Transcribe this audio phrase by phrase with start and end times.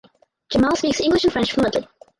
[0.49, 1.87] Jamal speaks English and French fluently.